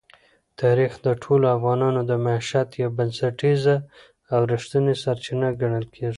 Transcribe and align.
تاریخ 0.61 0.91
د 1.05 1.07
ټولو 1.23 1.45
افغانانو 1.57 2.01
د 2.09 2.11
معیشت 2.25 2.67
یوه 2.81 2.95
بنسټیزه 2.97 3.75
او 4.33 4.39
رښتینې 4.51 4.93
سرچینه 5.03 5.47
ګڼل 5.61 5.85
کېږي. 5.95 6.09